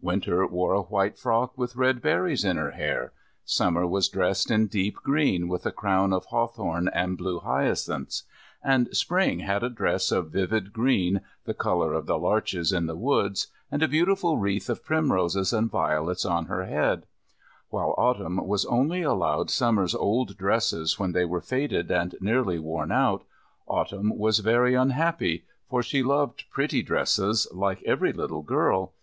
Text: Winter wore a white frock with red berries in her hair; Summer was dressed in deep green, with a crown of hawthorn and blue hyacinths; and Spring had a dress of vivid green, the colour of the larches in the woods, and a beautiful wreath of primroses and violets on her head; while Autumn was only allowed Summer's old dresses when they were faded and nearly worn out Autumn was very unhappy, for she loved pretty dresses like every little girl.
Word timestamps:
Winter 0.00 0.46
wore 0.46 0.72
a 0.72 0.80
white 0.80 1.18
frock 1.18 1.58
with 1.58 1.76
red 1.76 2.00
berries 2.00 2.42
in 2.42 2.56
her 2.56 2.70
hair; 2.70 3.12
Summer 3.44 3.86
was 3.86 4.08
dressed 4.08 4.50
in 4.50 4.66
deep 4.66 4.94
green, 4.94 5.46
with 5.46 5.66
a 5.66 5.70
crown 5.72 6.10
of 6.10 6.24
hawthorn 6.24 6.88
and 6.94 7.18
blue 7.18 7.40
hyacinths; 7.40 8.22
and 8.62 8.88
Spring 8.96 9.40
had 9.40 9.62
a 9.62 9.68
dress 9.68 10.10
of 10.10 10.30
vivid 10.30 10.72
green, 10.72 11.20
the 11.44 11.52
colour 11.52 11.92
of 11.92 12.06
the 12.06 12.16
larches 12.18 12.72
in 12.72 12.86
the 12.86 12.96
woods, 12.96 13.48
and 13.70 13.82
a 13.82 13.86
beautiful 13.86 14.38
wreath 14.38 14.70
of 14.70 14.82
primroses 14.82 15.52
and 15.52 15.70
violets 15.70 16.24
on 16.24 16.46
her 16.46 16.64
head; 16.64 17.04
while 17.68 17.94
Autumn 17.98 18.38
was 18.38 18.64
only 18.64 19.02
allowed 19.02 19.50
Summer's 19.50 19.94
old 19.94 20.38
dresses 20.38 20.98
when 20.98 21.12
they 21.12 21.26
were 21.26 21.42
faded 21.42 21.90
and 21.90 22.14
nearly 22.22 22.58
worn 22.58 22.90
out 22.90 23.22
Autumn 23.68 24.16
was 24.16 24.38
very 24.38 24.72
unhappy, 24.74 25.44
for 25.68 25.82
she 25.82 26.02
loved 26.02 26.44
pretty 26.50 26.80
dresses 26.82 27.46
like 27.52 27.82
every 27.82 28.14
little 28.14 28.40
girl. 28.40 28.94